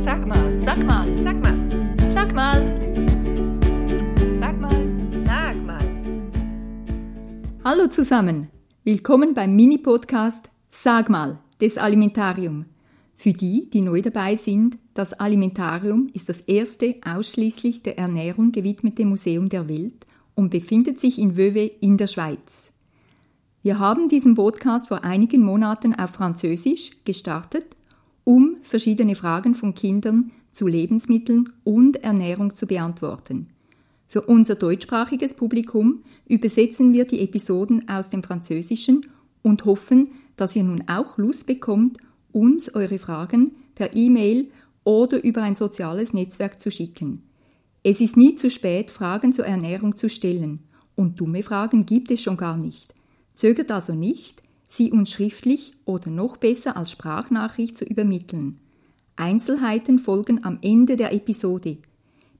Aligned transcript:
Sag 0.00 0.26
mal, 0.26 0.56
Sag 0.56 0.82
mal, 0.82 1.16
sag 1.18 1.42
mal, 1.42 1.58
sag 2.08 2.34
mal. 2.34 2.80
sag 4.32 4.58
mal, 4.58 4.80
sag 5.26 5.62
mal. 5.62 5.86
Hallo 7.62 7.86
zusammen, 7.86 8.48
willkommen 8.82 9.34
beim 9.34 9.54
Mini-Podcast 9.54 10.48
Sag 10.70 11.10
mal 11.10 11.38
des 11.60 11.76
Alimentarium. 11.76 12.64
Für 13.14 13.34
die, 13.34 13.68
die 13.68 13.82
neu 13.82 14.00
dabei 14.00 14.36
sind, 14.36 14.78
das 14.94 15.12
Alimentarium 15.12 16.08
ist 16.14 16.30
das 16.30 16.40
erste 16.40 16.96
ausschließlich 17.04 17.82
der 17.82 17.98
Ernährung 17.98 18.52
gewidmete 18.52 19.04
Museum 19.04 19.50
der 19.50 19.68
Welt 19.68 20.06
und 20.34 20.48
befindet 20.48 20.98
sich 20.98 21.18
in 21.18 21.36
Wöwe 21.36 21.66
in 21.66 21.98
der 21.98 22.06
Schweiz. 22.06 22.70
Wir 23.62 23.78
haben 23.78 24.08
diesen 24.08 24.34
Podcast 24.34 24.88
vor 24.88 25.04
einigen 25.04 25.42
Monaten 25.42 25.94
auf 25.94 26.12
Französisch 26.12 26.92
gestartet, 27.04 27.76
um 28.24 28.56
verschiedene 28.62 29.14
Fragen 29.14 29.54
von 29.54 29.74
Kindern 29.74 30.30
zu 30.52 30.66
Lebensmitteln 30.66 31.50
und 31.64 32.02
Ernährung 32.02 32.54
zu 32.54 32.66
beantworten. 32.66 33.48
Für 34.06 34.22
unser 34.22 34.56
deutschsprachiges 34.56 35.34
Publikum 35.34 36.02
übersetzen 36.26 36.92
wir 36.92 37.04
die 37.04 37.20
Episoden 37.20 37.88
aus 37.88 38.10
dem 38.10 38.22
Französischen 38.22 39.06
und 39.42 39.64
hoffen, 39.64 40.08
dass 40.36 40.56
ihr 40.56 40.64
nun 40.64 40.84
auch 40.88 41.16
Lust 41.16 41.46
bekommt, 41.46 41.98
uns 42.32 42.74
eure 42.74 42.98
Fragen 42.98 43.52
per 43.74 43.94
E-Mail 43.94 44.50
oder 44.84 45.22
über 45.22 45.42
ein 45.42 45.54
soziales 45.54 46.12
Netzwerk 46.12 46.60
zu 46.60 46.70
schicken. 46.70 47.22
Es 47.82 48.00
ist 48.00 48.16
nie 48.16 48.34
zu 48.34 48.50
spät, 48.50 48.90
Fragen 48.90 49.32
zur 49.32 49.46
Ernährung 49.46 49.96
zu 49.96 50.08
stellen. 50.08 50.60
Und 50.96 51.20
dumme 51.20 51.42
Fragen 51.42 51.86
gibt 51.86 52.10
es 52.10 52.22
schon 52.22 52.36
gar 52.36 52.56
nicht. 52.56 52.92
Zögert 53.34 53.70
also 53.70 53.94
nicht, 53.94 54.42
sie 54.70 54.92
uns 54.92 55.10
schriftlich 55.10 55.74
oder 55.84 56.10
noch 56.10 56.36
besser 56.36 56.76
als 56.76 56.92
Sprachnachricht 56.92 57.76
zu 57.76 57.84
übermitteln. 57.84 58.60
Einzelheiten 59.16 59.98
folgen 59.98 60.44
am 60.44 60.58
Ende 60.62 60.96
der 60.96 61.12
Episode. 61.12 61.78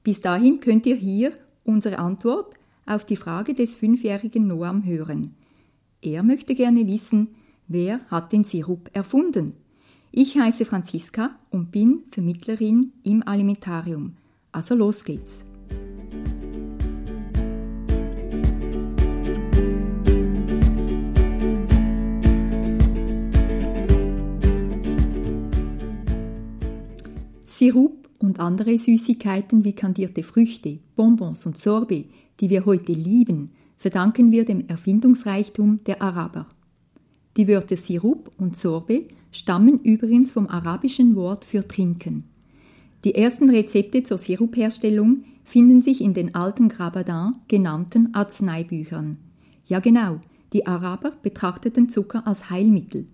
Bis 0.03 0.21
dahin 0.21 0.61
könnt 0.61 0.85
ihr 0.85 0.95
hier 0.95 1.33
unsere 1.63 1.99
Antwort 1.99 2.55
auf 2.85 3.05
die 3.05 3.17
Frage 3.17 3.53
des 3.53 3.75
fünfjährigen 3.75 4.47
Noam 4.47 4.85
hören. 4.85 5.35
Er 6.01 6.23
möchte 6.23 6.55
gerne 6.55 6.87
wissen, 6.87 7.27
wer 7.67 7.99
hat 8.09 8.31
den 8.31 8.43
Sirup 8.43 8.89
erfunden? 8.93 9.53
Ich 10.11 10.37
heiße 10.37 10.65
Franziska 10.65 11.31
und 11.51 11.71
bin 11.71 12.03
Vermittlerin 12.11 12.93
im 13.03 13.27
Alimentarium. 13.27 14.15
Also 14.51 14.73
los 14.73 15.03
geht's. 15.03 15.50
Sirup 27.71 28.09
und 28.19 28.41
andere 28.41 28.77
Süßigkeiten 28.77 29.63
wie 29.63 29.71
kandierte 29.71 30.23
Früchte, 30.23 30.79
Bonbons 30.97 31.45
und 31.45 31.57
Sorbet, 31.57 32.09
die 32.41 32.49
wir 32.49 32.65
heute 32.65 32.91
lieben, 32.91 33.51
verdanken 33.77 34.33
wir 34.33 34.43
dem 34.43 34.67
Erfindungsreichtum 34.67 35.79
der 35.85 36.01
Araber. 36.01 36.47
Die 37.37 37.47
Wörter 37.47 37.77
Sirup 37.77 38.29
und 38.37 38.57
Sorbet 38.57 39.13
stammen 39.31 39.79
übrigens 39.79 40.33
vom 40.33 40.49
arabischen 40.49 41.15
Wort 41.15 41.45
für 41.45 41.65
trinken. 41.65 42.25
Die 43.05 43.15
ersten 43.15 43.49
Rezepte 43.49 44.03
zur 44.03 44.17
Sirupherstellung 44.17 45.23
finden 45.45 45.81
sich 45.81 46.01
in 46.01 46.13
den 46.13 46.35
alten 46.35 46.67
Grabadin 46.67 47.37
genannten 47.47 48.13
Arzneibüchern. 48.13 49.15
Ja 49.65 49.79
genau, 49.79 50.19
die 50.51 50.67
Araber 50.67 51.13
betrachteten 51.23 51.87
Zucker 51.87 52.27
als 52.27 52.49
Heilmittel. 52.49 53.07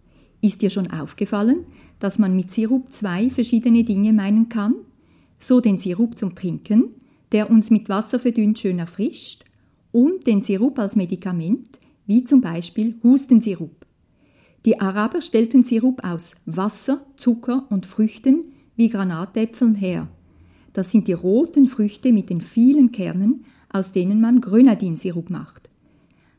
Ist 0.48 0.62
dir 0.62 0.70
schon 0.70 0.90
aufgefallen, 0.90 1.66
dass 2.00 2.20
man 2.20 2.34
mit 2.34 2.52
Sirup 2.52 2.94
zwei 2.94 3.30
verschiedene 3.30 3.84
Dinge 3.84 4.14
meinen 4.14 4.48
kann? 4.48 4.76
So 5.40 5.60
den 5.60 5.78
Sirup 5.78 6.18
zum 6.18 6.36
Trinken, 6.36 6.86
der 7.34 7.52
uns 7.52 7.70
mit 7.70 7.90
Wasser 7.90 8.18
verdünnt 8.18 8.58
schön 8.58 8.80
erfrischt, 8.80 9.44
und 9.92 10.26
den 10.26 10.40
Sirup 10.40 10.80
als 10.80 10.96
Medikament, 10.96 11.80
wie 12.06 12.24
zum 12.24 12.40
Beispiel 12.40 12.96
Hustensirup. 13.04 13.86
Die 14.64 14.80
Araber 14.80 15.20
stellten 15.20 15.66
Sirup 15.66 16.02
aus 16.06 16.38
Wasser, 16.46 17.06
Zucker 17.18 17.66
und 17.70 17.86
Früchten 17.86 18.46
wie 18.78 18.88
Granatäpfeln 18.88 19.76
her. 19.76 20.08
Das 20.72 20.92
sind 20.92 21.10
die 21.10 21.14
roten 21.14 21.66
Früchte 21.66 22.14
mit 22.14 22.30
den 22.30 22.40
vielen 22.40 22.94
Kernen, 22.94 23.44
aus 23.68 23.92
denen 23.92 24.22
man 24.22 24.40
Grenadinsirup 24.40 25.30
macht. 25.30 25.70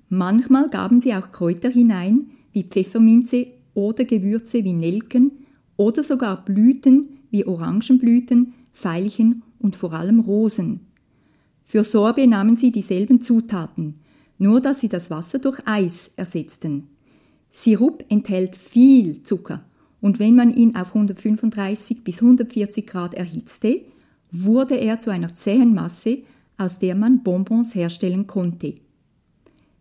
Manchmal 0.09 0.71
gaben 0.71 1.03
sie 1.03 1.13
auch 1.13 1.31
Kräuter 1.31 1.69
hinein, 1.69 2.31
wie 2.53 2.63
Pfefferminze 2.63 3.58
oder 3.79 4.05
Gewürze 4.05 4.65
wie 4.65 4.73
Nelken 4.73 5.31
oder 5.77 6.03
sogar 6.03 6.45
Blüten 6.45 7.21
wie 7.31 7.47
Orangenblüten, 7.47 8.55
Veilchen 8.73 9.45
und 9.61 9.77
vor 9.77 9.93
allem 9.93 10.19
Rosen. 10.19 10.81
Für 11.63 11.85
Sorbet 11.85 12.29
nahmen 12.29 12.57
sie 12.57 12.73
dieselben 12.73 13.23
Zutaten, 13.23 14.01
nur 14.37 14.61
dass 14.61 14.81
sie 14.81 14.89
das 14.89 15.11
Wasser 15.11 15.39
durch 15.39 15.61
Eis 15.65 16.11
ersetzten. 16.17 16.89
Sirup 17.53 18.05
enthält 18.09 18.57
viel 18.57 19.23
Zucker 19.23 19.65
und 20.01 20.19
wenn 20.19 20.35
man 20.35 20.53
ihn 20.53 20.75
auf 20.75 20.89
135 20.89 22.03
bis 22.03 22.21
140 22.21 22.85
Grad 22.85 23.15
erhitzte, 23.15 23.83
wurde 24.33 24.75
er 24.75 24.99
zu 24.99 25.11
einer 25.11 25.37
zähen 25.37 25.73
Masse, 25.73 26.23
aus 26.57 26.81
der 26.81 26.97
man 26.97 27.23
Bonbons 27.23 27.77
herstellen 27.77 28.27
konnte. 28.27 28.75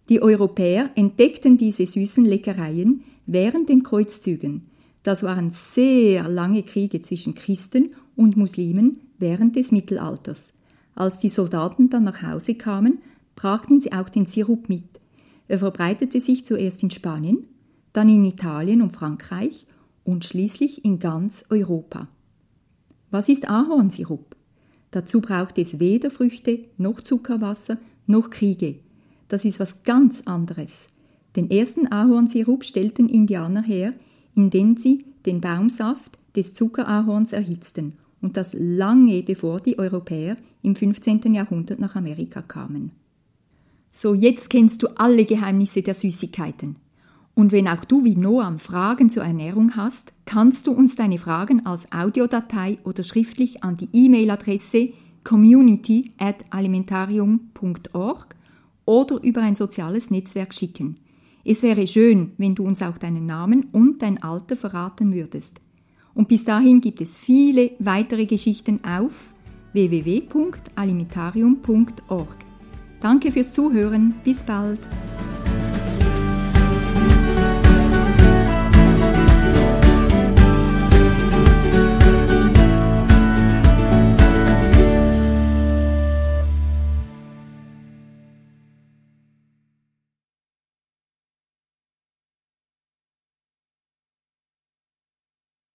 Die 0.09 0.21
Europäer 0.21 0.91
entdeckten 0.93 1.57
diese 1.57 1.87
süßen 1.87 2.23
Leckereien 2.23 3.03
während 3.27 3.69
den 3.69 3.83
Kreuzzügen. 3.83 4.69
Das 5.03 5.21
waren 5.21 5.51
sehr 5.51 6.27
lange 6.27 6.63
Kriege 6.63 7.01
zwischen 7.01 7.35
Christen 7.35 7.93
und 8.15 8.35
Muslimen 8.35 9.01
während 9.19 9.55
des 9.55 9.71
Mittelalters. 9.71 10.53
Als 10.95 11.19
die 11.19 11.29
Soldaten 11.29 11.89
dann 11.89 12.03
nach 12.03 12.23
Hause 12.23 12.55
kamen, 12.55 12.99
brachten 13.35 13.79
sie 13.79 13.91
auch 13.91 14.09
den 14.09 14.25
Sirup 14.25 14.67
mit. 14.67 14.99
Er 15.47 15.59
verbreitete 15.59 16.19
sich 16.19 16.45
zuerst 16.45 16.81
in 16.81 16.89
Spanien, 16.89 17.45
dann 17.93 18.09
in 18.09 18.25
Italien 18.25 18.81
und 18.81 18.93
Frankreich 18.93 19.65
und 20.03 20.25
schließlich 20.25 20.83
in 20.83 20.99
ganz 20.99 21.45
Europa. 21.49 22.07
Was 23.11 23.29
ist 23.29 23.47
Ahornsirup? 23.47 24.35
Dazu 24.91 25.21
braucht 25.21 25.57
es 25.57 25.79
weder 25.79 26.09
Früchte 26.09 26.65
noch 26.77 27.01
Zuckerwasser 27.01 27.77
noch 28.07 28.29
Kriege. 28.29 28.79
Das 29.27 29.45
ist 29.45 29.59
was 29.59 29.83
ganz 29.83 30.23
anderes. 30.25 30.87
Den 31.37 31.51
ersten 31.51 31.85
Ahornsirup 31.91 32.65
stellten 32.65 33.07
Indianer 33.07 33.61
her, 33.61 33.91
indem 34.33 34.75
sie 34.75 35.05
den 35.27 35.39
Baumsaft 35.39 36.17
des 36.35 36.55
Zuckerahorns 36.55 37.31
erhitzten 37.31 37.93
und 38.21 38.37
das 38.37 38.55
lange 38.57 39.21
bevor 39.21 39.59
die 39.59 39.77
Europäer 39.77 40.35
im 40.63 40.75
15. 40.75 41.35
Jahrhundert 41.35 41.77
nach 41.77 41.95
Amerika 41.95 42.41
kamen. 42.41 42.91
So, 43.91 44.15
jetzt 44.15 44.49
kennst 44.49 44.81
du 44.81 44.87
alle 44.97 45.25
Geheimnisse 45.25 45.83
der 45.83 45.93
Süßigkeiten. 45.93 46.77
Und 47.35 47.51
wenn 47.51 47.67
auch 47.67 47.85
du 47.85 48.03
wie 48.03 48.15
Noam 48.15 48.57
Fragen 48.57 49.11
zur 49.11 49.23
Ernährung 49.23 49.75
hast, 49.75 50.13
kannst 50.25 50.65
du 50.65 50.71
uns 50.71 50.95
deine 50.95 51.19
Fragen 51.19 51.67
als 51.67 51.91
Audiodatei 51.91 52.79
oder 52.83 53.03
schriftlich 53.03 53.63
an 53.63 53.77
die 53.77 53.89
E-Mail-Adresse 53.93 54.89
community 55.23 56.13
at 56.17 56.45
alimentarium.org 56.49 58.35
oder 58.85 59.23
über 59.23 59.41
ein 59.41 59.53
soziales 59.53 60.09
Netzwerk 60.09 60.55
schicken. 60.55 60.97
Es 61.49 61.63
wäre 61.63 61.87
schön, 61.87 62.33
wenn 62.37 62.55
du 62.55 62.65
uns 62.65 62.81
auch 62.81 62.97
deinen 62.97 63.25
Namen 63.25 63.67
und 63.71 64.01
dein 64.01 64.21
Alter 64.21 64.57
verraten 64.57 65.13
würdest. 65.13 65.61
Und 66.13 66.27
bis 66.27 66.43
dahin 66.43 66.81
gibt 66.81 66.99
es 66.99 67.17
viele 67.17 67.71
weitere 67.79 68.25
Geschichten 68.25 68.81
auf 68.83 69.31
www.alimentarium.org. 69.71 72.35
Danke 72.99 73.31
fürs 73.31 73.53
Zuhören, 73.53 74.15
bis 74.25 74.43
bald. 74.43 74.89